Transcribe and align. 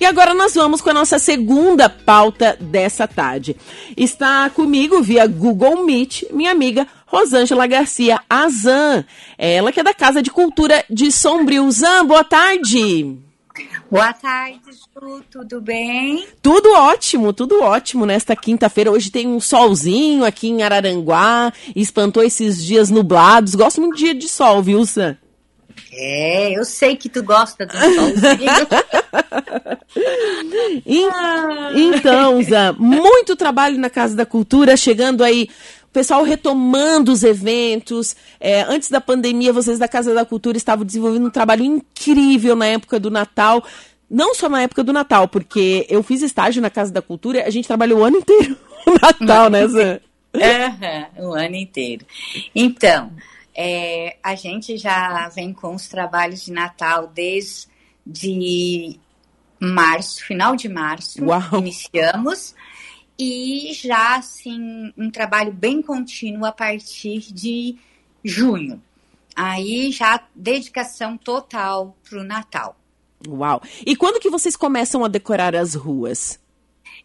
E 0.00 0.06
agora 0.06 0.32
nós 0.32 0.54
vamos 0.54 0.80
com 0.80 0.88
a 0.88 0.94
nossa 0.94 1.18
segunda 1.18 1.86
pauta 1.90 2.56
dessa 2.58 3.06
tarde. 3.06 3.54
Está 3.94 4.48
comigo 4.48 5.02
via 5.02 5.26
Google 5.26 5.84
Meet 5.84 6.24
minha 6.32 6.50
amiga 6.50 6.88
Rosângela 7.04 7.66
Garcia 7.66 8.18
Azan. 8.28 9.04
Ela 9.36 9.70
que 9.70 9.78
é 9.78 9.82
da 9.82 9.92
Casa 9.92 10.22
de 10.22 10.30
Cultura 10.30 10.82
de 10.88 11.12
Sombrio. 11.12 11.70
Zan, 11.70 12.06
boa 12.06 12.24
tarde. 12.24 13.18
Boa 13.90 14.12
tarde, 14.14 14.60
Ju, 14.72 15.22
tudo 15.30 15.60
bem? 15.60 16.26
Tudo 16.40 16.72
ótimo, 16.72 17.34
tudo 17.34 17.60
ótimo 17.62 18.06
nesta 18.06 18.34
quinta-feira. 18.34 18.90
Hoje 18.90 19.10
tem 19.10 19.26
um 19.26 19.40
solzinho 19.40 20.24
aqui 20.24 20.48
em 20.48 20.62
Araranguá, 20.62 21.52
espantou 21.76 22.22
esses 22.22 22.64
dias 22.64 22.88
nublados. 22.88 23.54
Gosto 23.54 23.82
muito 23.82 23.96
de 23.96 24.04
dia 24.04 24.14
de 24.14 24.28
sol, 24.28 24.62
viu, 24.62 24.86
Sam? 24.86 25.18
É, 25.92 26.58
eu 26.58 26.64
sei 26.64 26.96
que 26.96 27.08
tu 27.08 27.22
gosta 27.22 27.66
do 27.66 27.72
solzinho. 27.72 28.50
então, 31.74 32.42
Zé, 32.42 32.72
muito 32.72 33.36
trabalho 33.36 33.78
na 33.78 33.90
Casa 33.90 34.14
da 34.14 34.24
Cultura, 34.24 34.76
chegando 34.76 35.24
aí 35.24 35.48
o 35.84 35.92
pessoal 35.92 36.22
retomando 36.22 37.10
os 37.10 37.24
eventos. 37.24 38.14
É, 38.38 38.62
antes 38.62 38.88
da 38.88 39.00
pandemia, 39.00 39.52
vocês 39.52 39.78
da 39.78 39.88
Casa 39.88 40.14
da 40.14 40.24
Cultura 40.24 40.56
estavam 40.56 40.84
desenvolvendo 40.84 41.26
um 41.26 41.30
trabalho 41.30 41.64
incrível 41.64 42.54
na 42.54 42.66
época 42.66 43.00
do 43.00 43.10
Natal. 43.10 43.64
Não 44.08 44.34
só 44.34 44.48
na 44.48 44.62
época 44.62 44.84
do 44.84 44.92
Natal, 44.92 45.28
porque 45.28 45.86
eu 45.88 46.02
fiz 46.02 46.22
estágio 46.22 46.62
na 46.62 46.70
Casa 46.70 46.92
da 46.92 47.02
Cultura, 47.02 47.44
a 47.44 47.50
gente 47.50 47.66
trabalhou 47.66 48.00
o 48.00 48.04
ano 48.04 48.18
inteiro 48.18 48.56
no 48.86 48.94
Natal, 48.94 49.50
né, 49.50 49.66
Zé? 49.66 50.00
Uhum, 50.32 51.28
o 51.30 51.34
ano 51.34 51.56
inteiro. 51.56 52.06
Então, 52.54 53.10
é, 53.62 54.16
a 54.22 54.34
gente 54.34 54.78
já 54.78 55.28
vem 55.28 55.52
com 55.52 55.74
os 55.74 55.86
trabalhos 55.86 56.46
de 56.46 56.50
Natal 56.50 57.08
desde 57.08 57.68
março, 59.60 60.24
final 60.24 60.56
de 60.56 60.66
março. 60.66 61.22
Uau. 61.22 61.58
Iniciamos. 61.58 62.54
E 63.18 63.70
já, 63.74 64.16
assim, 64.16 64.94
um 64.96 65.10
trabalho 65.10 65.52
bem 65.52 65.82
contínuo 65.82 66.46
a 66.46 66.52
partir 66.52 67.20
de 67.34 67.76
junho. 68.24 68.82
Aí 69.36 69.92
já 69.92 70.26
dedicação 70.34 71.18
total 71.18 71.94
para 72.08 72.18
o 72.18 72.24
Natal. 72.24 72.74
Uau! 73.28 73.60
E 73.84 73.94
quando 73.94 74.20
que 74.20 74.30
vocês 74.30 74.56
começam 74.56 75.04
a 75.04 75.08
decorar 75.08 75.54
as 75.54 75.74
ruas? 75.74 76.39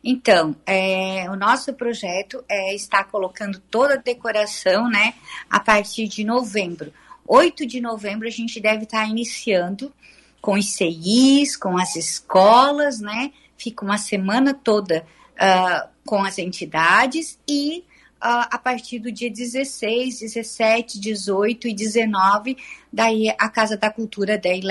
Então, 0.07 0.55
é, 0.67 1.25
o 1.31 1.35
nosso 1.35 1.73
projeto 1.73 2.45
é 2.47 2.75
estar 2.75 3.05
colocando 3.05 3.59
toda 3.71 3.95
a 3.95 3.97
decoração, 3.97 4.87
né, 4.87 5.15
a 5.49 5.59
partir 5.59 6.07
de 6.07 6.23
novembro. 6.23 6.93
8 7.27 7.65
de 7.65 7.81
novembro 7.81 8.27
a 8.27 8.31
gente 8.31 8.59
deve 8.59 8.83
estar 8.83 9.09
iniciando 9.09 9.91
com 10.39 10.53
os 10.53 10.73
CIs, 10.73 11.57
com 11.57 11.75
as 11.75 11.95
escolas, 11.95 12.99
né? 12.99 13.31
Fica 13.57 13.83
uma 13.83 13.97
semana 13.97 14.53
toda 14.53 15.03
uh, 15.33 15.89
com 16.05 16.23
as 16.23 16.37
entidades 16.37 17.39
e 17.49 17.79
uh, 17.79 18.45
a 18.51 18.59
partir 18.59 18.99
do 18.99 19.11
dia 19.11 19.31
16, 19.31 20.19
17, 20.19 20.99
18 20.99 21.67
e 21.67 21.73
19, 21.73 22.57
daí 22.93 23.33
a 23.39 23.49
Casa 23.49 23.75
da 23.75 23.89
Cultura 23.89 24.37
daí 24.37 24.61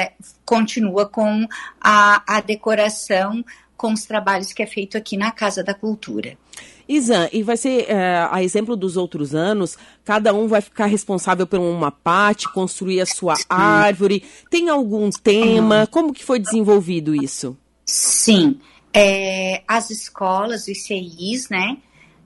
continua 0.45 1.09
com 1.09 1.45
a, 1.81 2.37
a 2.37 2.41
decoração 2.41 3.45
com 3.77 3.93
os 3.93 4.05
trabalhos 4.05 4.53
que 4.53 4.63
é 4.63 4.67
feito 4.67 4.97
aqui 4.97 5.17
na 5.17 5.31
Casa 5.31 5.63
da 5.63 5.75
Cultura. 5.75 6.37
Isan, 6.89 7.29
e 7.33 7.43
vai 7.43 7.57
ser, 7.57 7.91
é, 7.91 8.29
a 8.31 8.43
exemplo 8.43 8.77
dos 8.77 8.97
outros 8.97 9.35
anos, 9.35 9.79
cada 10.05 10.35
um 10.35 10.47
vai 10.47 10.61
ficar 10.61 10.87
responsável 10.87 11.47
por 11.47 11.59
uma 11.59 11.91
parte, 11.91 12.53
construir 12.53 13.01
a 13.01 13.07
sua 13.07 13.37
árvore. 13.49 14.23
Tem 14.51 14.69
algum 14.69 15.09
tema? 15.11 15.87
Como 15.91 16.13
que 16.13 16.23
foi 16.23 16.39
desenvolvido 16.39 17.15
isso? 17.15 17.57
Sim, 17.87 18.59
é, 18.93 19.63
as 19.67 19.91
escolas, 19.91 20.69
os 20.69 20.85
CIs, 20.85 21.49
né, 21.49 21.79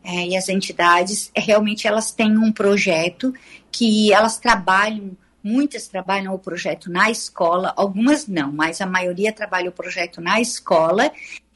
é, 0.05 0.29
e 0.29 0.37
as 0.37 0.49
entidades, 0.49 1.31
é, 1.35 1.41
realmente 1.41 1.87
elas 1.87 2.13
têm 2.13 2.37
um 2.37 2.53
projeto 2.53 3.33
que 3.71 4.13
elas 4.13 4.39
trabalham, 4.39 5.17
muitas 5.43 5.89
trabalham 5.89 6.35
o 6.35 6.39
projeto 6.39 6.91
na 6.91 7.11
escola, 7.11 7.73
algumas 7.77 8.27
não, 8.27 8.53
mas 8.53 8.81
a 8.81 8.87
maioria 8.87 9.33
trabalha 9.33 9.71
o 9.71 9.73
projeto 9.73 10.21
na 10.21 10.41
escola 10.41 11.13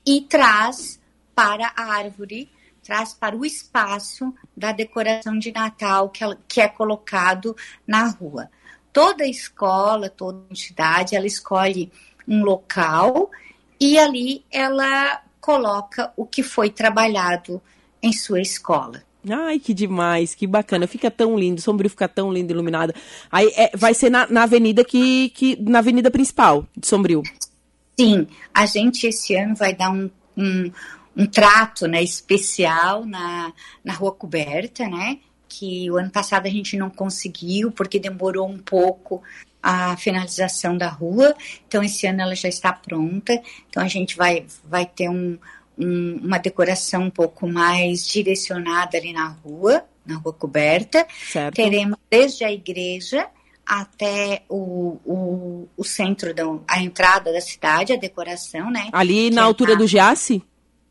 e 0.06 0.22
traz 0.22 1.00
para 1.34 1.72
a 1.76 1.94
árvore 1.94 2.50
traz 2.82 3.14
para 3.14 3.36
o 3.36 3.44
espaço 3.44 4.34
da 4.56 4.72
decoração 4.72 5.38
de 5.38 5.52
Natal 5.52 6.10
que, 6.10 6.24
que 6.48 6.60
é 6.60 6.68
colocado 6.68 7.56
na 7.86 8.08
rua. 8.08 8.50
Toda 8.92 9.26
escola, 9.26 10.10
toda 10.10 10.44
entidade, 10.50 11.16
ela 11.16 11.26
escolhe 11.26 11.90
um 12.26 12.42
local 12.42 13.30
e 13.80 13.98
ali 13.98 14.44
ela 14.50 15.22
coloca 15.40 16.12
o 16.16 16.26
que 16.26 16.42
foi 16.42 16.70
trabalhado 16.70 17.62
em 18.02 18.12
sua 18.12 18.40
escola. 18.40 19.02
Ai, 19.28 19.58
que 19.58 19.72
demais, 19.72 20.34
que 20.34 20.46
bacana. 20.46 20.86
Fica 20.86 21.10
tão 21.10 21.38
lindo, 21.38 21.60
Sombrio 21.60 21.90
fica 21.90 22.08
tão 22.08 22.32
lindo, 22.32 22.52
iluminado. 22.52 22.92
Aí 23.30 23.52
é, 23.56 23.70
vai 23.76 23.94
ser 23.94 24.10
na, 24.10 24.26
na 24.28 24.42
avenida 24.42 24.84
que, 24.84 25.28
que. 25.30 25.56
na 25.60 25.78
avenida 25.78 26.10
principal 26.10 26.66
de 26.76 26.86
Sombrio. 26.86 27.22
Sim, 27.98 28.26
a 28.52 28.66
gente 28.66 29.06
esse 29.06 29.36
ano 29.36 29.54
vai 29.54 29.74
dar 29.74 29.90
um, 29.90 30.10
um 30.36 30.72
um 31.16 31.26
trato 31.26 31.86
né, 31.86 32.02
especial 32.02 33.04
na, 33.04 33.52
na 33.84 33.92
Rua 33.92 34.12
Coberta, 34.12 34.88
né? 34.88 35.18
Que 35.48 35.90
o 35.90 35.96
ano 35.96 36.10
passado 36.10 36.46
a 36.46 36.50
gente 36.50 36.76
não 36.76 36.88
conseguiu 36.88 37.70
porque 37.70 37.98
demorou 37.98 38.48
um 38.48 38.58
pouco 38.58 39.22
a 39.62 39.96
finalização 39.96 40.76
da 40.76 40.88
rua. 40.88 41.34
Então 41.68 41.82
esse 41.82 42.06
ano 42.06 42.22
ela 42.22 42.34
já 42.34 42.48
está 42.48 42.72
pronta. 42.72 43.40
Então 43.68 43.82
a 43.82 43.88
gente 43.88 44.16
vai, 44.16 44.46
vai 44.64 44.86
ter 44.86 45.10
um, 45.10 45.38
um, 45.78 46.20
uma 46.22 46.38
decoração 46.38 47.04
um 47.04 47.10
pouco 47.10 47.46
mais 47.46 48.06
direcionada 48.06 48.96
ali 48.96 49.12
na 49.12 49.28
rua, 49.28 49.84
na 50.04 50.16
rua 50.16 50.32
coberta. 50.32 51.06
Certo. 51.30 51.54
Teremos 51.54 51.98
desde 52.10 52.44
a 52.44 52.52
igreja 52.52 53.28
até 53.64 54.42
o, 54.48 54.98
o, 55.04 55.68
o 55.76 55.84
centro, 55.84 56.34
da, 56.34 56.44
a 56.66 56.82
entrada 56.82 57.32
da 57.32 57.40
cidade, 57.40 57.92
a 57.92 57.96
decoração, 57.96 58.70
né? 58.70 58.88
Ali 58.92 59.30
na 59.30 59.42
altura 59.42 59.74
a, 59.74 59.76
do 59.76 59.86
Giasse? 59.86 60.42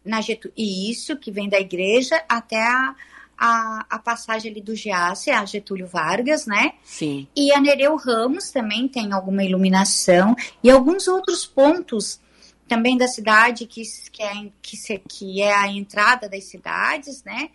na 0.03 0.21
Getúlio, 0.21 0.53
isso, 0.57 1.15
que 1.15 1.31
vem 1.31 1.47
da 1.47 1.59
igreja 1.59 2.21
até 2.27 2.61
a, 2.61 2.95
a, 3.37 3.85
a 3.89 3.99
passagem 3.99 4.51
ali 4.51 4.61
do 4.61 4.75
Giasse, 4.75 5.29
a 5.29 5.45
Getúlio 5.45 5.87
Vargas, 5.87 6.45
né? 6.45 6.73
Sim. 6.83 7.27
E 7.35 7.53
a 7.53 7.59
Nereu 7.59 7.95
Ramos 7.95 8.51
também 8.51 8.87
tem 8.87 9.13
alguma 9.13 9.43
iluminação 9.43 10.35
e 10.63 10.69
alguns 10.69 11.07
outros 11.07 11.45
pontos 11.45 12.19
também 12.67 12.97
da 12.97 13.07
cidade 13.07 13.65
que, 13.65 13.83
que, 14.11 14.23
é, 14.23 14.49
que, 14.61 14.99
que 14.99 15.41
é 15.41 15.53
a 15.53 15.67
entrada 15.67 16.29
das 16.29 16.45
cidades, 16.45 17.23
né? 17.23 17.49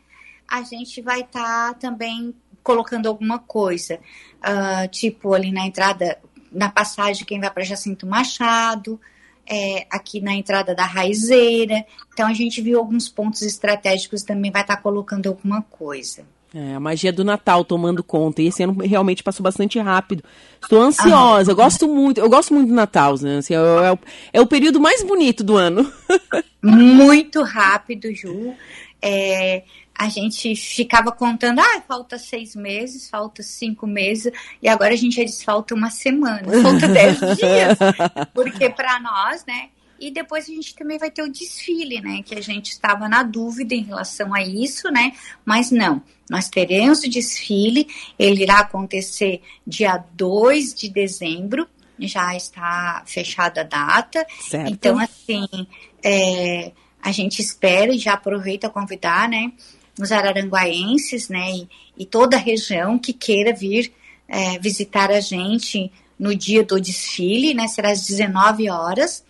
A 0.49 0.63
gente 0.63 1.01
vai 1.01 1.21
estar 1.21 1.73
tá 1.73 1.75
também 1.75 2.35
colocando 2.63 3.07
alguma 3.07 3.39
coisa, 3.39 4.01
uh, 4.39 4.89
tipo 4.91 5.35
ali 5.35 5.53
na 5.53 5.67
entrada, 5.67 6.19
na 6.51 6.69
passagem 6.69 7.25
quem 7.25 7.41
vai 7.41 7.51
para 7.51 7.63
Jacinto 7.63 8.07
Machado, 8.07 9.01
é, 9.47 9.87
aqui 9.91 10.21
na 10.21 10.35
entrada 10.35 10.75
da 10.75 10.85
raizeira. 10.85 11.87
Então 12.13 12.27
a 12.27 12.35
gente 12.35 12.61
viu 12.61 12.79
alguns 12.79 13.09
pontos 13.09 13.43
estratégicos 13.43 14.23
também 14.23 14.51
vai 14.51 14.63
estar 14.63 14.77
tá 14.77 14.83
colocando 14.83 15.29
alguma 15.29 15.63
coisa. 15.63 16.27
É, 16.59 16.75
a 16.75 16.81
magia 16.81 17.13
do 17.13 17.23
Natal 17.23 17.63
tomando 17.67 18.03
conta. 18.03 18.41
E 18.41 18.47
esse 18.47 18.63
ano 18.63 18.79
realmente 18.81 19.23
passou 19.23 19.45
bastante 19.45 19.79
rápido. 19.79 20.25
Estou 20.63 20.81
ansiosa, 20.81 21.51
ah, 21.51 21.53
eu 21.53 21.55
gosto 21.55 21.87
muito, 21.87 22.19
eu 22.19 22.31
gosto 22.31 22.55
muito 22.55 22.69
do 22.69 22.75
Natal, 22.75 23.15
né? 23.21 23.37
Assim, 23.37 23.53
é, 23.53 23.59
é, 23.59 23.93
o, 23.93 23.99
é 24.33 24.41
o 24.41 24.47
período 24.47 24.81
mais 24.81 25.03
bonito 25.03 25.45
do 25.45 25.55
ano. 25.55 25.93
muito 26.65 27.43
rápido, 27.43 28.11
Ju. 28.15 28.55
É, 29.03 29.65
a 29.95 30.09
gente 30.09 30.57
ficava 30.57 31.13
contando, 31.13 31.61
ah, 31.61 31.83
falta 31.87 32.17
seis 32.17 32.57
meses, 32.57 33.11
falta 33.11 33.43
cinco 33.43 33.87
meses, 33.87 34.33
e 34.63 34.67
agora 34.67 34.95
a 34.95 34.97
gente 34.97 35.17
já 35.17 35.25
diz 35.25 35.43
falta 35.43 35.75
uma 35.75 35.91
semana, 35.91 36.43
falta 36.63 36.89
dez 36.89 37.19
dias, 37.19 37.79
porque 38.33 38.71
para 38.71 38.99
nós, 38.99 39.45
né? 39.47 39.69
E 40.01 40.11
depois 40.11 40.45
a 40.45 40.53
gente 40.53 40.75
também 40.75 40.99
vai 40.99 41.11
ter 41.11 41.23
o 41.23 41.31
desfile, 41.31 42.01
né? 42.01 42.23
Que 42.25 42.35
a 42.35 42.41
gente 42.41 42.71
estava 42.71 43.09
na 43.09 43.23
dúvida 43.23 43.75
em 43.75 43.83
relação 43.83 44.35
a 44.35 44.43
isso, 44.43 44.91
né? 44.91 45.13
Mas 45.45 45.71
não, 45.71 46.03
nós 46.31 46.49
teremos 46.49 47.01
o 47.01 47.11
desfile, 47.11 47.87
ele 48.19 48.43
irá 48.43 48.61
acontecer 48.61 49.43
dia 49.67 50.03
2 50.15 50.75
de 50.75 50.89
dezembro, 50.89 51.67
já 51.99 52.37
está 52.37 53.03
fechada 53.07 53.63
a 53.63 53.65
data. 53.65 54.27
Certo. 54.41 54.71
Então, 54.71 54.99
assim, 54.99 55.47
é, 56.05 56.73
a 57.03 57.11
gente 57.13 57.41
espera 57.41 57.93
e 57.95 57.99
já 57.99 58.15
aproveita 58.15 58.67
a 58.67 58.71
convidar, 58.71 59.29
né? 59.29 59.53
os 59.99 60.13
araranguaenses, 60.13 61.29
né, 61.29 61.51
e, 61.51 61.69
e 61.99 62.07
toda 62.07 62.37
a 62.37 62.41
região 62.41 62.99
que 62.99 63.13
queira 63.13 63.55
vir 63.55 63.93
é, 64.29 64.59
visitar 64.59 65.11
a 65.11 65.21
gente 65.21 65.91
no 66.19 66.35
dia 66.35 66.63
do 66.63 66.81
desfile, 66.81 67.55
né, 67.55 67.67
será 67.67 67.91
às 67.91 68.07
19 68.07 68.69
horas, 68.69 69.25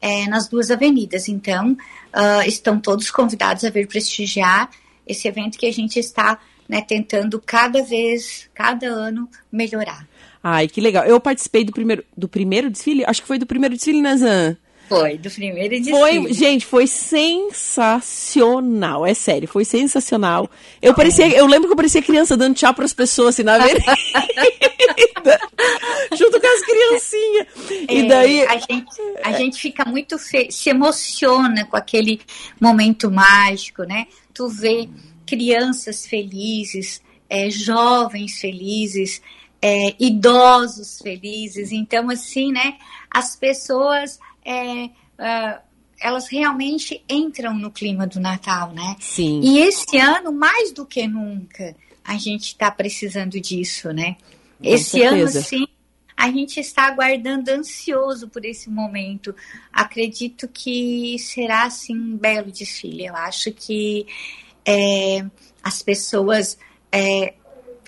é, 0.00 0.26
nas 0.26 0.48
duas 0.48 0.70
avenidas. 0.70 1.28
Então, 1.28 1.72
uh, 1.72 2.46
estão 2.46 2.80
todos 2.80 3.10
convidados 3.10 3.64
a 3.64 3.70
vir 3.70 3.86
prestigiar 3.86 4.70
esse 5.06 5.28
evento 5.28 5.58
que 5.58 5.66
a 5.66 5.72
gente 5.72 5.98
está 5.98 6.38
né, 6.68 6.80
tentando 6.80 7.40
cada 7.44 7.82
vez, 7.82 8.48
cada 8.54 8.86
ano, 8.86 9.28
melhorar. 9.50 10.06
Ai, 10.42 10.68
que 10.68 10.80
legal. 10.80 11.04
Eu 11.04 11.20
participei 11.20 11.64
do 11.64 11.72
primeiro, 11.72 12.04
do 12.16 12.28
primeiro 12.28 12.70
desfile, 12.70 13.04
acho 13.04 13.20
que 13.22 13.28
foi 13.28 13.38
do 13.38 13.46
primeiro 13.46 13.74
desfile, 13.74 14.00
Nazan. 14.00 14.56
Foi, 14.88 15.18
do 15.18 15.28
primeiro 15.30 15.70
desfile. 15.70 15.98
Foi, 15.98 16.32
gente, 16.32 16.64
foi 16.64 16.86
sensacional. 16.86 19.04
É 19.04 19.14
sério, 19.14 19.48
foi 19.48 19.64
sensacional. 19.64 20.48
Eu 20.80 20.94
parecia, 20.94 21.26
eu 21.28 21.46
lembro 21.46 21.66
que 21.66 21.72
eu 21.72 21.76
parecia 21.76 22.00
criança 22.00 22.36
dando 22.36 22.54
tchau 22.54 22.72
para 22.72 22.84
as 22.84 22.92
pessoas 22.92 23.34
assim 23.34 23.42
na 23.42 23.54
avenida. 23.66 23.82
Criancinhas. 26.88 27.46
É, 27.88 27.94
e 27.94 28.08
daí 28.08 28.46
a 28.46 28.58
gente, 28.58 29.00
a 29.22 29.32
gente 29.32 29.60
fica 29.60 29.84
muito 29.84 30.18
fe... 30.18 30.50
se 30.50 30.70
emociona 30.70 31.64
com 31.64 31.76
aquele 31.76 32.20
momento 32.60 33.10
mágico, 33.10 33.84
né? 33.84 34.06
Tu 34.32 34.48
vê 34.48 34.88
crianças 35.26 36.06
felizes, 36.06 37.02
é, 37.28 37.50
jovens 37.50 38.38
felizes, 38.40 39.20
é, 39.60 39.94
idosos 39.98 41.00
felizes. 41.02 41.72
Então, 41.72 42.10
assim, 42.10 42.52
né? 42.52 42.76
As 43.10 43.34
pessoas 43.36 44.18
é, 44.44 44.84
uh, 44.84 45.66
elas 46.00 46.28
realmente 46.28 47.02
entram 47.08 47.54
no 47.54 47.70
clima 47.70 48.06
do 48.06 48.20
Natal, 48.20 48.72
né? 48.72 48.96
Sim. 49.00 49.40
E 49.42 49.58
esse 49.58 49.98
ano, 49.98 50.32
mais 50.32 50.72
do 50.72 50.84
que 50.84 51.06
nunca, 51.06 51.74
a 52.04 52.16
gente 52.16 52.48
está 52.48 52.70
precisando 52.70 53.40
disso, 53.40 53.92
né? 53.92 54.16
Com 54.58 54.68
esse 54.68 54.90
certeza. 54.90 55.38
ano, 55.38 55.46
sim, 55.46 55.66
a 56.16 56.30
gente 56.30 56.58
está 56.58 56.86
aguardando 56.86 57.50
ansioso 57.50 58.28
por 58.28 58.44
esse 58.44 58.70
momento. 58.70 59.34
Acredito 59.72 60.48
que 60.48 61.18
será 61.18 61.64
assim 61.64 61.94
um 61.94 62.16
belo 62.16 62.50
desfile. 62.50 63.06
Eu 63.06 63.14
acho 63.14 63.52
que 63.52 64.06
é, 64.64 65.24
as 65.62 65.82
pessoas 65.82 66.56
é, 66.90 67.34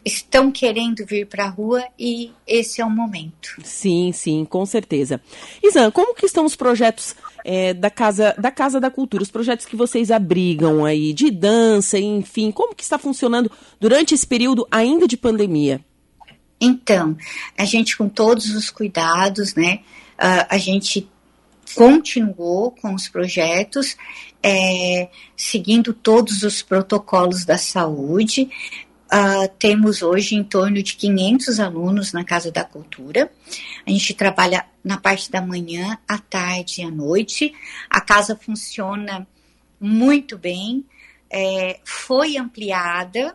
estão 0.04 0.50
querendo 0.52 1.04
vir 1.06 1.26
para 1.26 1.44
a 1.44 1.48
rua 1.48 1.84
e 1.98 2.32
esse 2.46 2.80
é 2.80 2.84
o 2.84 2.90
momento. 2.90 3.56
Sim, 3.64 4.12
sim, 4.12 4.44
com 4.44 4.66
certeza. 4.66 5.20
Isan, 5.62 5.90
como 5.90 6.14
que 6.14 6.26
estão 6.26 6.44
os 6.44 6.54
projetos 6.54 7.14
é, 7.44 7.72
da 7.72 7.90
casa 7.90 8.34
da 8.38 8.50
Casa 8.50 8.78
da 8.78 8.90
Cultura, 8.90 9.22
os 9.22 9.30
projetos 9.30 9.64
que 9.64 9.76
vocês 9.76 10.10
abrigam 10.10 10.84
aí 10.84 11.12
de 11.12 11.30
dança, 11.30 11.98
enfim, 11.98 12.50
como 12.50 12.74
que 12.74 12.82
está 12.82 12.98
funcionando 12.98 13.50
durante 13.80 14.14
esse 14.14 14.26
período 14.26 14.66
ainda 14.70 15.06
de 15.06 15.16
pandemia? 15.16 15.80
Então, 16.60 17.16
a 17.56 17.64
gente 17.64 17.96
com 17.96 18.08
todos 18.08 18.50
os 18.50 18.70
cuidados, 18.70 19.54
né? 19.54 19.80
A 20.18 20.58
gente 20.58 21.08
continuou 21.74 22.72
com 22.72 22.94
os 22.94 23.08
projetos, 23.08 23.96
é, 24.42 25.08
seguindo 25.36 25.92
todos 25.92 26.42
os 26.42 26.62
protocolos 26.62 27.44
da 27.44 27.58
saúde. 27.58 28.50
Uh, 29.10 29.48
temos 29.58 30.02
hoje 30.02 30.34
em 30.34 30.44
torno 30.44 30.82
de 30.82 30.94
500 30.94 31.60
alunos 31.60 32.12
na 32.12 32.24
Casa 32.24 32.52
da 32.52 32.62
Cultura. 32.62 33.32
A 33.86 33.90
gente 33.90 34.12
trabalha 34.12 34.66
na 34.84 34.98
parte 34.98 35.30
da 35.30 35.40
manhã, 35.40 35.98
à 36.06 36.18
tarde 36.18 36.82
e 36.82 36.84
à 36.84 36.90
noite. 36.90 37.54
A 37.88 38.02
casa 38.02 38.36
funciona 38.36 39.26
muito 39.80 40.36
bem, 40.36 40.84
é, 41.30 41.80
foi 41.84 42.36
ampliada. 42.36 43.34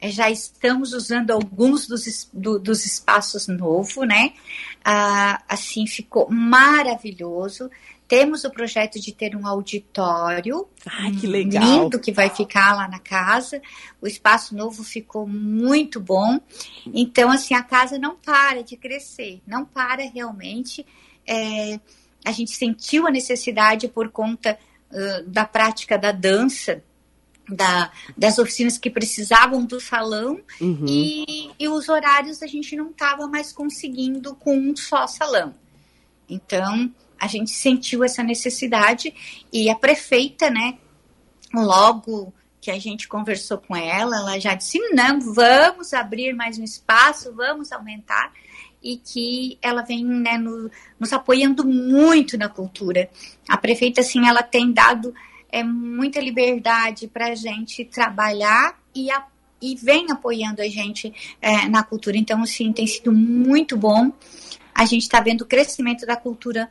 É, 0.00 0.10
já 0.10 0.30
estamos 0.30 0.92
usando 0.92 1.30
alguns 1.30 1.86
dos, 1.86 2.28
do, 2.32 2.58
dos 2.58 2.86
espaços 2.86 3.46
novos, 3.48 4.06
né? 4.06 4.32
Uh, 4.78 5.42
assim, 5.48 5.86
ficou 5.86 6.30
maravilhoso. 6.30 7.70
Temos 8.08 8.42
o 8.42 8.50
projeto 8.50 8.98
de 8.98 9.12
ter 9.12 9.36
um 9.36 9.46
auditório 9.46 10.66
Ai, 10.84 11.12
que 11.12 11.28
legal. 11.28 11.62
lindo 11.62 12.00
que 12.00 12.10
vai 12.10 12.28
ficar 12.28 12.74
lá 12.74 12.88
na 12.88 12.98
casa. 12.98 13.62
O 14.00 14.06
espaço 14.06 14.56
novo 14.56 14.82
ficou 14.82 15.28
muito 15.28 16.00
bom. 16.00 16.40
Então, 16.86 17.30
assim, 17.30 17.54
a 17.54 17.62
casa 17.62 17.98
não 17.98 18.16
para 18.16 18.64
de 18.64 18.76
crescer, 18.76 19.40
não 19.46 19.64
para 19.64 20.02
realmente. 20.08 20.84
É, 21.24 21.78
a 22.24 22.32
gente 22.32 22.50
sentiu 22.50 23.06
a 23.06 23.10
necessidade 23.10 23.86
por 23.86 24.08
conta 24.08 24.58
uh, 24.90 25.28
da 25.28 25.44
prática 25.44 25.96
da 25.96 26.10
dança, 26.10 26.82
da, 27.50 27.90
das 28.16 28.38
oficinas 28.38 28.78
que 28.78 28.90
precisavam 28.90 29.64
do 29.64 29.80
salão 29.80 30.40
uhum. 30.60 30.84
e, 30.86 31.50
e, 31.58 31.68
os 31.68 31.88
horários 31.88 32.42
a 32.42 32.46
gente 32.46 32.76
não 32.76 32.90
estava 32.90 33.26
mais 33.26 33.52
conseguindo 33.52 34.34
com 34.34 34.56
um 34.56 34.76
só 34.76 35.06
salão. 35.06 35.54
Então, 36.28 36.92
a 37.18 37.26
gente 37.26 37.50
sentiu 37.50 38.04
essa 38.04 38.22
necessidade 38.22 39.12
e 39.52 39.68
a 39.68 39.74
prefeita, 39.74 40.48
né, 40.48 40.78
logo 41.52 42.32
que 42.60 42.70
a 42.70 42.78
gente 42.78 43.08
conversou 43.08 43.58
com 43.58 43.74
ela, 43.74 44.16
ela 44.16 44.38
já 44.38 44.54
disse: 44.54 44.78
não, 44.92 45.20
vamos 45.20 45.92
abrir 45.94 46.34
mais 46.34 46.58
um 46.58 46.64
espaço, 46.64 47.32
vamos 47.34 47.72
aumentar. 47.72 48.32
E 48.82 48.96
que 48.96 49.58
ela 49.60 49.82
vem 49.82 50.04
né, 50.04 50.38
no, 50.38 50.70
nos 50.98 51.12
apoiando 51.12 51.66
muito 51.66 52.38
na 52.38 52.48
cultura. 52.48 53.10
A 53.46 53.56
prefeita, 53.58 54.00
assim, 54.00 54.26
ela 54.26 54.42
tem 54.42 54.72
dado 54.72 55.14
é, 55.52 55.62
muita 55.62 56.20
liberdade 56.20 57.06
para 57.06 57.28
a 57.28 57.34
gente 57.34 57.84
trabalhar 57.84 58.78
e, 58.94 59.10
a, 59.10 59.24
e 59.60 59.74
vem 59.76 60.10
apoiando 60.10 60.62
a 60.62 60.68
gente 60.68 61.12
é, 61.40 61.68
na 61.68 61.82
cultura. 61.82 62.16
Então, 62.16 62.42
assim, 62.42 62.72
tem 62.72 62.86
sido 62.86 63.12
muito 63.12 63.76
bom. 63.76 64.12
A 64.74 64.84
gente 64.84 65.02
está 65.02 65.20
vendo 65.20 65.42
o 65.42 65.46
crescimento 65.46 66.06
da 66.06 66.16
cultura 66.16 66.68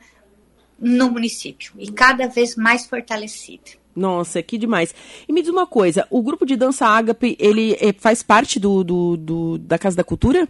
no 0.78 1.10
município 1.10 1.74
e 1.78 1.90
cada 1.92 2.26
vez 2.26 2.56
mais 2.56 2.86
fortalecida. 2.86 3.78
Nossa, 3.94 4.42
que 4.42 4.56
demais. 4.56 4.94
E 5.28 5.32
me 5.32 5.42
diz 5.42 5.50
uma 5.50 5.66
coisa, 5.66 6.06
o 6.10 6.22
grupo 6.22 6.46
de 6.46 6.56
dança 6.56 6.86
Ágape, 6.86 7.36
ele 7.38 7.76
é, 7.80 7.92
faz 7.92 8.22
parte 8.22 8.58
do, 8.58 8.82
do, 8.82 9.16
do, 9.16 9.58
da 9.58 9.78
Casa 9.78 9.96
da 9.96 10.04
Cultura? 10.04 10.48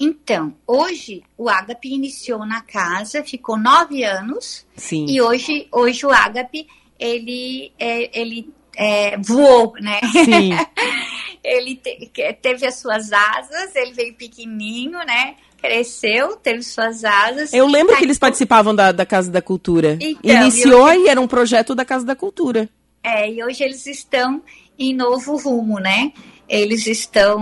Então, 0.00 0.54
hoje 0.64 1.24
o 1.36 1.48
Ágape 1.48 1.92
iniciou 1.92 2.46
na 2.46 2.62
casa, 2.62 3.24
ficou 3.24 3.58
nove 3.58 4.04
anos. 4.04 4.64
Sim. 4.76 5.06
E 5.08 5.20
hoje, 5.20 5.66
hoje 5.72 6.06
o 6.06 6.10
Ágape, 6.10 6.68
ele, 6.98 7.72
é, 7.78 8.18
ele 8.20 8.52
é, 8.76 9.16
voou, 9.18 9.74
né? 9.80 10.00
Sim. 10.12 10.50
ele 11.42 11.76
te, 11.76 12.10
teve 12.40 12.66
as 12.66 12.76
suas 12.76 13.12
asas, 13.12 13.74
ele 13.74 13.92
veio 13.92 14.14
pequenininho, 14.14 14.98
né? 15.06 15.36
cresceu, 15.58 16.36
teve 16.36 16.62
suas 16.62 17.04
asas. 17.04 17.52
Eu 17.52 17.66
lembro 17.66 17.96
que 17.96 18.04
eles 18.04 18.18
participavam 18.18 18.74
da, 18.74 18.92
da 18.92 19.04
Casa 19.04 19.30
da 19.30 19.42
Cultura. 19.42 19.98
Então, 20.00 20.42
Iniciou 20.42 20.88
e, 20.88 20.96
hoje... 20.96 21.04
e 21.04 21.08
era 21.08 21.20
um 21.20 21.26
projeto 21.26 21.74
da 21.74 21.84
Casa 21.84 22.06
da 22.06 22.14
Cultura. 22.16 22.68
É, 23.02 23.30
e 23.30 23.42
hoje 23.42 23.62
eles 23.62 23.86
estão 23.86 24.42
em 24.78 24.94
novo 24.94 25.36
rumo, 25.36 25.78
né? 25.78 26.12
Eles 26.48 26.86
estão 26.86 27.40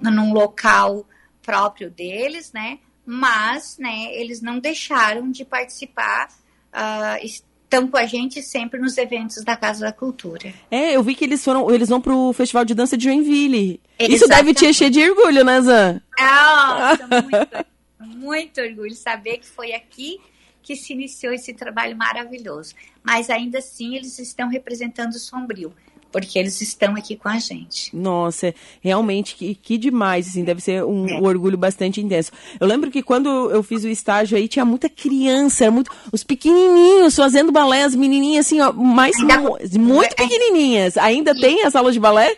num 0.00 0.32
local 0.32 1.06
próprio 1.42 1.90
deles, 1.90 2.52
né? 2.52 2.78
Mas, 3.04 3.76
né, 3.78 4.14
eles 4.14 4.40
não 4.40 4.58
deixaram 4.58 5.30
de 5.30 5.44
participar, 5.44 6.28
uh, 6.72 7.24
estão 7.70 7.86
com 7.86 7.96
a 7.96 8.04
gente 8.04 8.42
sempre 8.42 8.80
nos 8.80 8.98
eventos 8.98 9.44
da 9.44 9.56
Casa 9.56 9.86
da 9.86 9.92
Cultura. 9.92 10.52
É, 10.68 10.96
eu 10.96 11.02
vi 11.04 11.14
que 11.14 11.24
eles 11.24 11.44
foram, 11.44 11.70
eles 11.70 11.88
vão 11.88 12.00
pro 12.00 12.32
Festival 12.32 12.64
de 12.64 12.74
Dança 12.74 12.98
de 12.98 13.04
Joinville. 13.04 13.80
Exatamente. 13.96 14.16
Isso 14.16 14.28
deve 14.28 14.52
te 14.52 14.66
encher 14.66 14.90
de 14.90 15.08
orgulho, 15.08 15.44
né, 15.44 15.60
Zan? 15.60 16.02
Nossa, 16.18 17.06
muito, 17.22 18.18
muito 18.18 18.60
orgulho 18.60 18.94
saber 18.94 19.38
que 19.38 19.46
foi 19.46 19.72
aqui 19.72 20.18
que 20.62 20.74
se 20.74 20.92
iniciou 20.92 21.32
esse 21.32 21.54
trabalho 21.54 21.96
maravilhoso. 21.96 22.74
Mas 23.02 23.30
ainda 23.30 23.58
assim 23.58 23.94
eles 23.94 24.18
estão 24.18 24.48
representando 24.48 25.12
o 25.12 25.18
Sombrio 25.18 25.72
porque 26.10 26.38
eles 26.38 26.60
estão 26.60 26.94
aqui 26.96 27.16
com 27.16 27.28
a 27.28 27.38
gente. 27.38 27.94
Nossa, 27.94 28.54
realmente 28.80 29.34
que, 29.34 29.54
que 29.54 29.78
demais, 29.78 30.28
assim, 30.28 30.44
deve 30.44 30.60
ser 30.60 30.84
um, 30.84 31.08
é. 31.08 31.20
um, 31.20 31.24
orgulho 31.24 31.56
bastante 31.56 32.00
intenso. 32.00 32.32
Eu 32.58 32.66
lembro 32.66 32.90
que 32.90 33.02
quando 33.02 33.28
eu 33.50 33.62
fiz 33.62 33.84
o 33.84 33.88
estágio 33.88 34.36
aí, 34.36 34.48
tinha 34.48 34.64
muita 34.64 34.88
criança, 34.88 35.70
muito, 35.70 35.90
os 36.12 36.24
pequenininhos 36.24 37.16
fazendo 37.16 37.52
balé, 37.52 37.82
as 37.82 37.94
menininhas 37.94 38.46
assim, 38.46 38.60
ó, 38.60 38.72
mais, 38.72 39.16
Ainda, 39.16 39.38
muito 39.78 40.12
é. 40.12 40.16
pequenininhas. 40.16 40.96
Ainda 40.96 41.32
e, 41.32 41.40
tem 41.40 41.64
as 41.64 41.74
aulas 41.74 41.94
de 41.94 42.00
balé? 42.00 42.36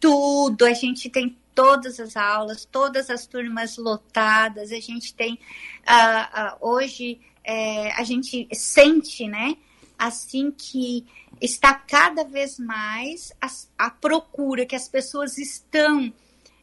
Tudo, 0.00 0.64
a 0.64 0.72
gente 0.72 1.08
tem 1.08 1.36
todas 1.54 2.00
as 2.00 2.16
aulas, 2.16 2.64
todas 2.64 3.10
as 3.10 3.26
turmas 3.26 3.76
lotadas, 3.76 4.72
a 4.72 4.80
gente 4.80 5.14
tem, 5.14 5.34
uh, 5.34 6.56
uh, 6.64 6.68
hoje, 6.74 7.20
é, 7.44 7.92
a 7.92 8.04
gente 8.04 8.48
sente, 8.52 9.26
né, 9.28 9.56
assim 10.06 10.50
que 10.50 11.06
está 11.40 11.74
cada 11.74 12.24
vez 12.24 12.58
mais 12.58 13.32
a, 13.40 13.48
a 13.86 13.90
procura, 13.90 14.66
que 14.66 14.76
as 14.76 14.88
pessoas 14.88 15.38
estão 15.38 16.12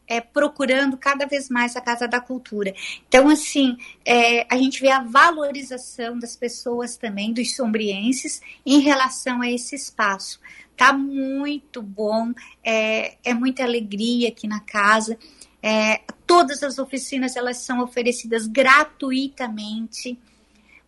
é, 0.06 0.20
procurando 0.20 0.96
cada 0.96 1.24
vez 1.24 1.48
mais 1.48 1.76
a 1.76 1.80
Casa 1.80 2.08
da 2.08 2.20
Cultura. 2.20 2.74
Então, 3.08 3.28
assim, 3.28 3.76
é, 4.04 4.44
a 4.52 4.58
gente 4.58 4.80
vê 4.80 4.90
a 4.90 5.02
valorização 5.02 6.18
das 6.18 6.34
pessoas 6.34 6.96
também, 6.96 7.32
dos 7.32 7.54
sombrienses, 7.54 8.42
em 8.66 8.80
relação 8.80 9.40
a 9.40 9.50
esse 9.50 9.76
espaço. 9.76 10.40
Tá 10.76 10.92
muito 10.92 11.80
bom, 11.80 12.32
é, 12.64 13.16
é 13.22 13.32
muita 13.32 13.62
alegria 13.62 14.28
aqui 14.28 14.48
na 14.48 14.60
casa. 14.60 15.16
É, 15.62 16.00
todas 16.26 16.62
as 16.62 16.78
oficinas 16.78 17.36
elas 17.36 17.58
são 17.58 17.80
oferecidas 17.80 18.46
gratuitamente. 18.46 20.18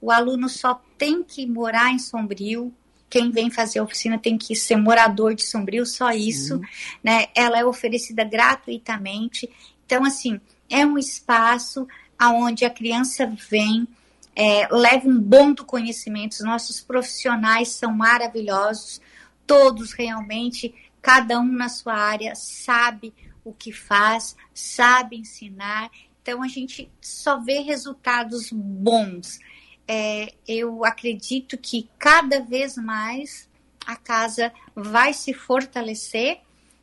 O 0.03 0.11
aluno 0.11 0.49
só 0.49 0.83
tem 0.99 1.23
que 1.23 1.47
morar 1.47 1.93
em 1.93 1.99
Sombrio, 1.99 2.75
quem 3.09 3.31
vem 3.31 3.51
fazer 3.51 3.79
a 3.79 3.83
oficina 3.83 4.19
tem 4.19 4.37
que 4.37 4.57
ser 4.57 4.75
morador 4.77 5.35
de 5.35 5.45
Sombrio, 5.45 5.87
só 5.87 6.11
isso, 6.11 6.57
Sim. 6.57 6.65
né? 7.05 7.27
Ela 7.35 7.59
é 7.59 7.65
oferecida 7.65 8.25
gratuitamente. 8.25 9.49
Então, 9.85 10.03
assim, 10.05 10.41
é 10.69 10.85
um 10.85 10.97
espaço 10.97 11.87
aonde 12.19 12.65
a 12.65 12.71
criança 12.71 13.31
vem, 13.51 13.87
é, 14.35 14.67
leve 14.71 15.07
um 15.07 15.21
bom 15.21 15.53
do 15.53 15.65
conhecimento. 15.65 16.33
Os 16.33 16.41
nossos 16.41 16.81
profissionais 16.81 17.69
são 17.69 17.93
maravilhosos, 17.93 18.99
todos 19.47 19.93
realmente, 19.93 20.75
cada 21.03 21.39
um 21.39 21.53
na 21.53 21.69
sua 21.69 21.95
área, 21.95 22.35
sabe 22.35 23.13
o 23.45 23.53
que 23.53 23.73
faz, 23.73 24.35
sabe 24.55 25.17
ensinar. 25.17 25.91
Então 26.23 26.43
a 26.43 26.49
gente 26.49 26.91
só 26.99 27.39
vê 27.39 27.59
resultados 27.59 28.51
bons. 28.51 29.39
É, 29.87 30.33
eu 30.47 30.85
acredito 30.85 31.59
que 31.59 31.89
cada 31.99 32.41
vez 32.41 32.77
mais 32.77 33.49
a 33.87 33.97
casa 33.97 34.53
vai 34.75 35.13
se 35.13 35.35
fortalecer, 35.35 36.39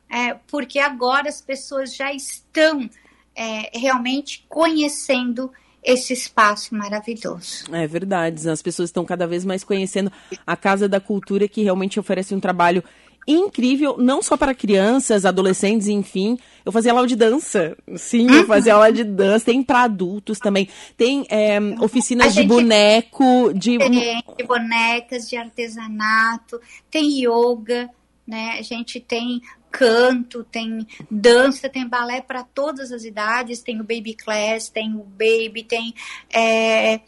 é, 0.08 0.34
porque 0.46 0.78
agora 0.78 1.28
as 1.28 1.40
pessoas 1.40 1.94
já 1.94 2.12
estão 2.12 2.88
é, 3.34 3.78
realmente 3.78 4.44
conhecendo 4.48 5.50
esse 5.82 6.12
espaço 6.12 6.74
maravilhoso. 6.74 7.64
É 7.72 7.86
verdade, 7.86 8.48
as 8.48 8.60
pessoas 8.60 8.90
estão 8.90 9.04
cada 9.04 9.26
vez 9.26 9.44
mais 9.44 9.64
conhecendo 9.64 10.12
a 10.46 10.56
Casa 10.56 10.88
da 10.88 11.00
Cultura, 11.00 11.48
que 11.48 11.62
realmente 11.62 11.98
oferece 11.98 12.34
um 12.34 12.40
trabalho 12.40 12.84
incrível, 13.32 13.96
não 13.98 14.22
só 14.22 14.36
para 14.36 14.54
crianças, 14.54 15.24
adolescentes, 15.24 15.88
enfim. 15.88 16.38
Eu 16.64 16.72
fazia 16.72 16.92
aula 16.92 17.06
de 17.06 17.16
dança. 17.16 17.76
Sim, 17.96 18.30
eu 18.30 18.46
fazia 18.46 18.74
aula 18.74 18.92
de 18.92 19.04
dança. 19.04 19.46
Tem 19.46 19.62
para 19.62 19.82
adultos 19.82 20.38
também. 20.38 20.68
Tem 20.96 21.26
é, 21.28 21.58
oficinas 21.80 22.34
de 22.34 22.42
boneco, 22.44 23.52
de... 23.54 23.78
de 23.78 24.44
bonecas, 24.44 25.28
de 25.28 25.36
artesanato. 25.36 26.60
Tem 26.90 27.24
yoga, 27.24 27.88
né? 28.26 28.56
A 28.58 28.62
gente 28.62 29.00
tem 29.00 29.40
canto, 29.70 30.44
tem 30.44 30.86
dança, 31.10 31.68
tem 31.68 31.86
balé 31.86 32.20
para 32.20 32.42
todas 32.42 32.90
as 32.90 33.04
idades, 33.04 33.62
tem 33.62 33.80
o 33.80 33.84
baby 33.84 34.14
class, 34.14 34.68
tem 34.68 34.94
o 34.94 35.04
baby, 35.04 35.62
tem 35.62 35.94
é, 36.28 37.00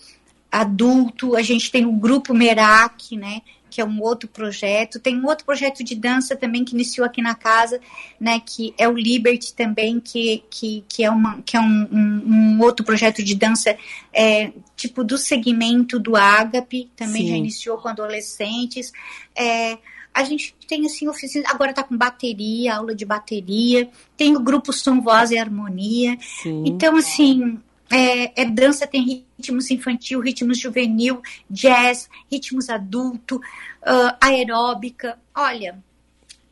adulto, 0.50 1.34
a 1.34 1.42
gente 1.42 1.70
tem 1.70 1.84
o 1.84 1.92
grupo 1.92 2.32
Merak, 2.32 3.16
né? 3.16 3.42
Que 3.72 3.80
é 3.80 3.84
um 3.84 4.02
outro 4.02 4.28
projeto. 4.28 5.00
Tem 5.00 5.18
um 5.18 5.26
outro 5.26 5.46
projeto 5.46 5.82
de 5.82 5.94
dança 5.94 6.36
também 6.36 6.64
que 6.64 6.74
iniciou 6.74 7.06
aqui 7.06 7.22
na 7.22 7.34
casa, 7.34 7.80
né? 8.20 8.40
Que 8.44 8.74
é 8.76 8.86
o 8.86 8.92
Liberty 8.92 9.54
também, 9.54 9.98
que, 9.98 10.42
que, 10.50 10.84
que 10.86 11.02
é, 11.02 11.10
uma, 11.10 11.40
que 11.42 11.56
é 11.56 11.60
um, 11.60 11.88
um, 11.90 12.22
um 12.26 12.60
outro 12.60 12.84
projeto 12.84 13.22
de 13.22 13.34
dança 13.34 13.76
é, 14.12 14.52
tipo 14.76 15.02
do 15.02 15.16
segmento 15.16 15.98
do 15.98 16.14
Agape, 16.16 16.90
também 16.94 17.22
Sim. 17.22 17.28
já 17.28 17.36
iniciou 17.36 17.78
com 17.78 17.88
adolescentes. 17.88 18.92
É, 19.34 19.78
a 20.12 20.24
gente 20.24 20.54
tem 20.68 20.84
assim 20.84 21.08
oficina, 21.08 21.44
agora 21.48 21.72
tá 21.72 21.82
com 21.82 21.96
bateria, 21.96 22.76
aula 22.76 22.94
de 22.94 23.04
bateria, 23.04 23.88
tem 24.16 24.36
o 24.36 24.40
grupo 24.40 24.72
Som, 24.72 25.00
Voz 25.00 25.30
e 25.30 25.38
Harmonia. 25.38 26.18
Sim. 26.20 26.64
Então, 26.66 26.96
assim, 26.96 27.58
é, 27.92 28.40
é, 28.40 28.44
dança, 28.46 28.86
tem 28.86 29.26
ritmos 29.36 29.70
infantil, 29.70 30.20
ritmos 30.20 30.58
juvenil, 30.58 31.20
jazz, 31.50 32.08
ritmos 32.30 32.70
adulto, 32.70 33.36
uh, 33.36 34.16
aeróbica. 34.18 35.18
Olha, 35.34 35.78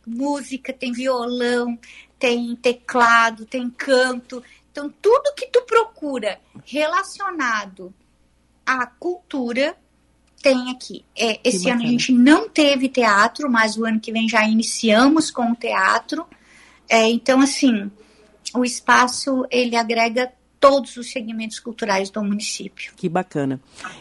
música, 0.06 0.70
tem 0.70 0.92
violão, 0.92 1.78
tem 2.18 2.54
teclado, 2.56 3.46
tem 3.46 3.70
canto. 3.70 4.42
Então, 4.70 4.92
tudo 5.00 5.34
que 5.34 5.46
tu 5.46 5.62
procura 5.62 6.38
relacionado 6.66 7.94
à 8.66 8.84
cultura 8.84 9.74
tem 10.42 10.70
aqui. 10.70 11.04
É, 11.16 11.40
esse 11.42 11.70
ano 11.70 11.82
a 11.82 11.86
gente 11.86 12.12
não 12.12 12.50
teve 12.50 12.90
teatro, 12.90 13.50
mas 13.50 13.78
o 13.78 13.86
ano 13.86 13.98
que 13.98 14.12
vem 14.12 14.28
já 14.28 14.46
iniciamos 14.46 15.30
com 15.30 15.52
o 15.52 15.56
teatro. 15.56 16.26
É, 16.86 17.08
então, 17.08 17.40
assim, 17.40 17.90
o 18.54 18.62
espaço 18.62 19.46
ele 19.50 19.74
agrega 19.74 20.30
todos 20.60 20.96
os 20.98 21.10
segmentos 21.10 21.58
culturais 21.58 22.10
do 22.10 22.22
município. 22.22 22.92
Que 22.94 23.08
bacana. 23.08 23.58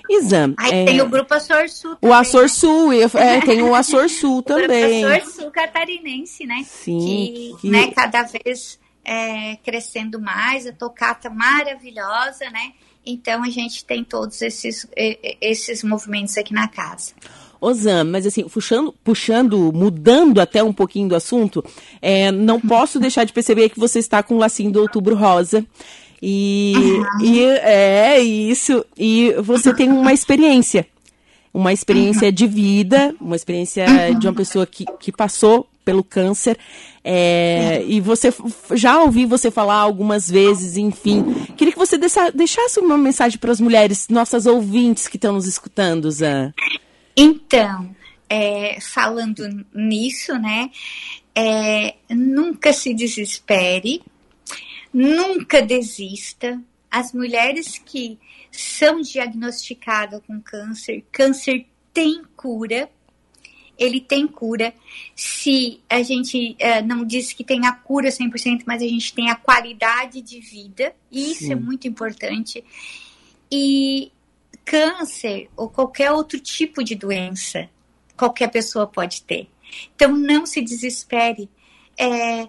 Isam. 0.09 0.53
Aí 0.57 0.73
é... 0.73 0.85
tem 0.85 1.01
o 1.01 1.07
Grupo 1.09 1.33
Açor 1.33 1.69
Sul 1.69 1.95
também, 1.95 2.09
O 2.09 2.13
Açor 2.13 2.49
Sul, 2.49 2.91
é, 2.91 3.41
tem 3.41 3.61
o 3.63 3.73
Açor 3.73 4.09
Sul 4.09 4.43
também. 4.43 5.05
o 5.05 5.07
Açor 5.07 5.31
Sul 5.31 5.51
catarinense, 5.51 6.45
né? 6.45 6.63
Sim. 6.67 6.99
Que, 6.99 7.55
que... 7.61 7.69
Né, 7.69 7.91
cada 7.91 8.23
vez 8.23 8.77
é, 9.05 9.55
crescendo 9.63 10.19
mais, 10.19 10.67
a 10.67 10.73
tocata 10.73 11.29
maravilhosa, 11.29 12.49
né? 12.51 12.73
Então 13.05 13.43
a 13.43 13.49
gente 13.49 13.85
tem 13.85 14.03
todos 14.03 14.41
esses, 14.41 14.85
esses 15.41 15.83
movimentos 15.83 16.37
aqui 16.37 16.53
na 16.53 16.67
casa. 16.67 17.13
Osam, 17.61 18.05
mas 18.05 18.25
assim, 18.25 18.47
puxando, 18.47 18.93
puxando, 19.03 19.73
mudando 19.73 20.39
até 20.39 20.63
um 20.63 20.71
pouquinho 20.71 21.09
do 21.09 21.15
assunto, 21.15 21.63
é, 22.01 22.31
não 22.31 22.59
posso 22.59 22.99
deixar 22.99 23.25
de 23.25 23.33
perceber 23.33 23.69
que 23.69 23.79
você 23.79 23.99
está 23.99 24.23
com 24.23 24.35
o 24.35 24.37
lacinho 24.37 24.71
do 24.71 24.81
Outubro 24.81 25.15
Rosa. 25.15 25.65
E, 26.21 26.73
uhum. 26.75 27.25
e 27.25 27.43
é 27.45 28.19
isso. 28.19 28.85
E 28.97 29.33
você 29.41 29.73
tem 29.73 29.89
uma 29.89 30.13
experiência. 30.13 30.87
Uma 31.53 31.73
experiência 31.73 32.27
uhum. 32.27 32.33
de 32.33 32.47
vida, 32.47 33.15
uma 33.19 33.35
experiência 33.35 33.85
uhum. 33.87 34.19
de 34.19 34.27
uma 34.27 34.33
pessoa 34.33 34.67
que, 34.67 34.85
que 34.99 35.11
passou 35.11 35.67
pelo 35.83 36.03
câncer. 36.03 36.57
É, 37.03 37.83
e 37.87 37.99
você 37.99 38.31
já 38.75 39.01
ouvi 39.01 39.25
você 39.25 39.49
falar 39.49 39.77
algumas 39.77 40.29
vezes, 40.29 40.77
enfim. 40.77 41.23
Queria 41.57 41.73
que 41.73 41.79
você 41.79 41.97
deixasse 41.97 42.79
uma 42.79 42.97
mensagem 42.97 43.39
para 43.39 43.51
as 43.51 43.59
mulheres, 43.59 44.07
nossas 44.09 44.45
ouvintes 44.45 45.07
que 45.07 45.17
estão 45.17 45.33
nos 45.33 45.47
escutando, 45.47 46.11
Zan. 46.11 46.53
Então, 47.17 47.89
é, 48.29 48.77
falando 48.79 49.65
nisso, 49.73 50.33
né? 50.33 50.69
É, 51.33 51.95
nunca 52.09 52.71
se 52.71 52.93
desespere, 52.93 54.01
nunca 54.93 55.61
desista. 55.61 56.61
As 56.89 57.13
mulheres 57.13 57.77
que 57.77 58.17
são 58.51 59.01
diagnosticadas 59.01 60.21
com 60.25 60.41
câncer, 60.41 61.05
câncer 61.11 61.67
tem 61.93 62.23
cura 62.35 62.89
ele 63.79 64.01
tem 64.01 64.27
cura. 64.27 64.73
Se 65.15 65.79
a 65.89 66.03
gente 66.03 66.57
uh, 66.59 66.85
não 66.85 67.05
diz 67.05 67.31
que 67.31 67.43
tem 67.43 67.65
a 67.65 67.71
cura 67.71 68.09
100%, 68.09 68.63
mas 68.67 68.83
a 68.83 68.87
gente 68.87 69.13
tem 69.13 69.29
a 69.29 69.35
qualidade 69.35 70.21
de 70.21 70.39
vida, 70.41 70.93
e 71.09 71.31
isso 71.31 71.45
é 71.45 71.47
Sim. 71.47 71.53
é 71.53 71.55
muito 71.55 71.87
importante. 71.87 72.63
E 73.49 74.11
câncer 74.65 75.49
ou 75.55 75.69
qualquer 75.69 76.11
outro 76.11 76.39
tipo 76.39 76.83
de 76.83 76.93
doença, 76.93 77.69
qualquer 78.17 78.49
pessoa 78.49 78.85
pode 78.85 79.23
ter. 79.23 79.47
Então 79.95 80.15
não 80.15 80.45
se 80.45 80.61
desespere. 80.61 81.49
É, 81.97 82.47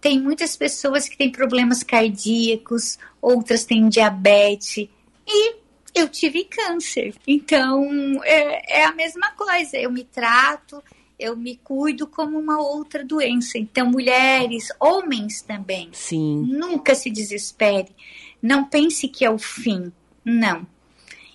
tem 0.00 0.20
muitas 0.20 0.56
pessoas 0.56 1.08
que 1.08 1.16
têm 1.16 1.30
problemas 1.30 1.82
cardíacos, 1.82 2.98
outras 3.20 3.64
têm 3.64 3.88
diabetes, 3.88 4.88
e 5.26 5.56
eu 5.94 6.08
tive 6.08 6.44
câncer. 6.44 7.14
Então, 7.26 7.84
é, 8.24 8.80
é, 8.80 8.84
a 8.84 8.92
mesma 8.92 9.30
coisa. 9.32 9.76
Eu 9.76 9.90
me 9.90 10.04
trato, 10.04 10.82
eu 11.18 11.36
me 11.36 11.56
cuido 11.56 12.06
como 12.06 12.38
uma 12.38 12.60
outra 12.60 13.04
doença. 13.04 13.58
Então, 13.58 13.86
mulheres, 13.86 14.68
homens 14.78 15.42
também. 15.42 15.88
Sim. 15.92 16.44
Nunca 16.46 16.94
se 16.94 17.10
desespere. 17.10 17.94
Não 18.40 18.64
pense 18.64 19.08
que 19.08 19.24
é 19.24 19.30
o 19.30 19.38
fim. 19.38 19.92
Não. 20.24 20.66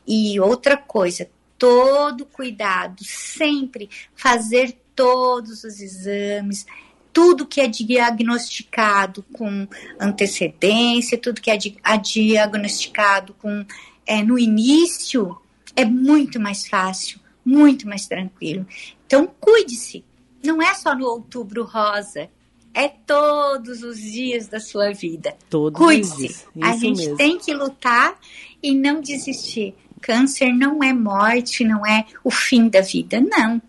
E 0.07 0.39
outra 0.39 0.77
coisa, 0.77 1.29
todo 1.57 2.25
cuidado, 2.25 3.03
sempre 3.03 3.89
fazer 4.15 4.77
todos 4.95 5.63
os 5.63 5.79
exames, 5.79 6.65
tudo 7.13 7.45
que 7.45 7.61
é 7.61 7.67
diagnosticado 7.67 9.23
com 9.31 9.67
antecedência, 9.99 11.17
tudo 11.17 11.39
que 11.39 11.51
é 11.51 11.57
diagnosticado 11.97 13.33
com 13.35 13.63
é, 14.05 14.21
no 14.23 14.37
início, 14.37 15.37
é 15.75 15.85
muito 15.85 16.39
mais 16.39 16.67
fácil, 16.67 17.19
muito 17.45 17.87
mais 17.87 18.07
tranquilo. 18.07 18.65
Então, 19.05 19.29
cuide-se. 19.39 20.03
Não 20.43 20.61
é 20.61 20.73
só 20.73 20.93
no 20.93 21.05
outubro 21.05 21.63
rosa, 21.63 22.29
é 22.73 22.87
todos 22.87 23.83
os 23.83 23.97
dias 23.97 24.47
da 24.47 24.59
sua 24.59 24.91
vida. 24.91 25.35
Todos 25.49 25.79
Cuide-se. 25.79 26.45
A 26.61 26.75
gente 26.75 26.97
mesmo. 26.97 27.17
tem 27.17 27.37
que 27.37 27.53
lutar 27.53 28.17
e 28.61 28.73
não 28.73 28.99
desistir. 28.99 29.75
Câncer 30.01 30.51
não 30.51 30.83
é 30.83 30.91
morte, 30.91 31.63
não 31.63 31.85
é 31.85 32.05
o 32.23 32.31
fim 32.31 32.67
da 32.67 32.81
vida, 32.81 33.21
não. 33.21 33.61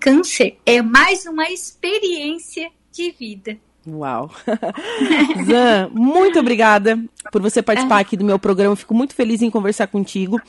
Câncer 0.00 0.56
é 0.64 0.80
mais 0.80 1.26
uma 1.26 1.50
experiência 1.50 2.70
de 2.96 3.10
vida. 3.10 3.58
Uau! 3.88 4.28
Zan, 5.46 5.90
muito 5.92 6.40
obrigada 6.40 6.98
por 7.30 7.40
você 7.40 7.62
participar 7.62 8.00
aqui 8.00 8.16
do 8.16 8.24
meu 8.24 8.36
programa. 8.36 8.74
Fico 8.74 8.92
muito 8.92 9.14
feliz 9.14 9.42
em 9.42 9.50
conversar 9.50 9.86
contigo. 9.86 10.40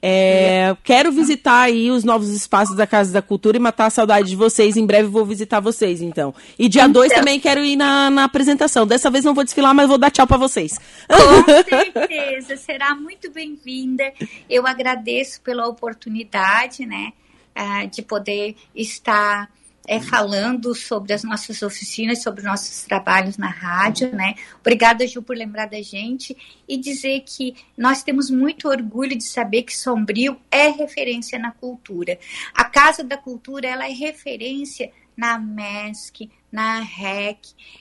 É, 0.00 0.74
quero 0.82 1.12
visitar 1.12 1.62
aí 1.62 1.90
os 1.90 2.04
novos 2.04 2.30
espaços 2.30 2.74
da 2.74 2.86
Casa 2.86 3.12
da 3.12 3.20
Cultura 3.20 3.58
e 3.58 3.60
matar 3.60 3.86
a 3.86 3.90
saudade 3.90 4.28
de 4.28 4.36
vocês. 4.36 4.78
Em 4.78 4.86
breve 4.86 5.08
vou 5.08 5.26
visitar 5.26 5.60
vocês, 5.60 6.00
então. 6.00 6.34
E 6.58 6.70
dia 6.70 6.88
2 6.88 7.06
então... 7.06 7.18
também 7.18 7.38
quero 7.38 7.62
ir 7.62 7.76
na, 7.76 8.08
na, 8.08 8.24
apresentação. 8.24 8.86
Dessa 8.86 9.10
vez 9.10 9.26
não 9.26 9.34
vou 9.34 9.44
desfilar, 9.44 9.74
mas 9.74 9.88
vou 9.88 9.98
dar 9.98 10.10
tchau 10.10 10.26
para 10.26 10.38
vocês. 10.38 10.80
Com 11.06 11.44
certeza, 11.68 12.56
será 12.56 12.94
muito 12.94 13.30
bem-vinda. 13.30 14.10
Eu 14.48 14.66
agradeço 14.66 15.42
pela 15.42 15.66
oportunidade, 15.66 16.86
né, 16.86 17.12
ah, 17.54 17.84
de 17.84 18.00
poder 18.00 18.56
estar 18.74 19.50
é, 19.86 20.00
falando 20.00 20.74
sobre 20.74 21.12
as 21.12 21.22
nossas 21.22 21.62
oficinas, 21.62 22.22
sobre 22.22 22.42
nossos 22.42 22.82
trabalhos 22.82 23.38
na 23.38 23.48
rádio, 23.48 24.14
né? 24.14 24.34
Obrigada, 24.60 25.06
Ju, 25.06 25.22
por 25.22 25.36
lembrar 25.36 25.66
da 25.66 25.80
gente 25.80 26.36
e 26.68 26.76
dizer 26.76 27.22
que 27.24 27.54
nós 27.76 28.02
temos 28.02 28.30
muito 28.30 28.68
orgulho 28.68 29.16
de 29.16 29.24
saber 29.24 29.62
que 29.62 29.76
Sombrio 29.76 30.36
é 30.50 30.68
referência 30.68 31.38
na 31.38 31.52
cultura. 31.52 32.18
A 32.52 32.64
Casa 32.64 33.04
da 33.04 33.16
Cultura, 33.16 33.68
ela 33.68 33.86
é 33.86 33.92
referência 33.92 34.90
na 35.16 35.38
MESC, 35.38 36.30
na 36.50 36.80
REC, 36.80 37.38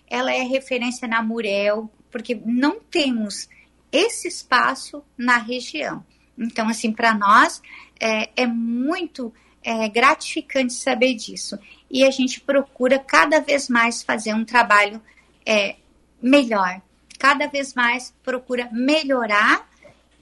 ela 0.07 0.33
é 0.33 0.41
referência 0.41 1.07
na 1.07 1.21
Murel, 1.21 1.89
porque 2.11 2.39
não 2.45 2.79
temos 2.79 3.49
esse 3.91 4.27
espaço 4.27 5.03
na 5.17 5.37
região. 5.37 6.05
Então, 6.37 6.67
assim, 6.69 6.91
para 6.91 7.13
nós 7.13 7.61
é, 7.99 8.29
é 8.35 8.45
muito 8.45 9.33
é, 9.65 9.89
gratificante 9.89 10.73
saber 10.73 11.15
disso. 11.15 11.57
E 11.89 12.05
a 12.05 12.11
gente 12.11 12.39
procura 12.39 12.99
cada 12.99 13.39
vez 13.39 13.67
mais 13.67 14.03
fazer 14.03 14.33
um 14.33 14.45
trabalho 14.45 15.01
é, 15.45 15.75
melhor, 16.21 16.81
cada 17.17 17.47
vez 17.47 17.73
mais 17.73 18.13
procura 18.23 18.69
melhorar 18.71 19.67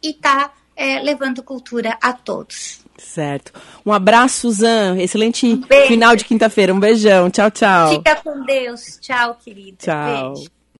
e 0.01 0.13
tá 0.13 0.53
é, 0.75 0.99
levando 0.99 1.43
cultura 1.43 1.97
a 2.01 2.13
todos. 2.13 2.81
Certo. 2.97 3.51
Um 3.85 3.91
abraço, 3.91 4.41
Suzan. 4.41 4.97
Excelente 4.97 5.45
um 5.45 5.63
final 5.87 6.15
de 6.15 6.25
quinta-feira. 6.25 6.73
Um 6.73 6.79
beijão. 6.79 7.29
Tchau, 7.29 7.51
tchau. 7.51 7.89
Fica 7.89 8.15
com 8.17 8.43
Deus. 8.43 8.97
Tchau, 9.01 9.35
querida. 9.43 9.77
Tchau. 9.79 10.33
Beijo. 10.33 10.52